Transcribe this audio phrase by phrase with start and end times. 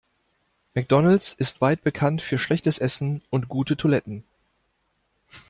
[0.73, 4.23] McDonald's ist weit bekannt für schlechtes Essen und gute Toiletten.